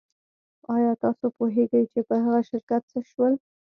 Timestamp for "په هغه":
2.07-2.41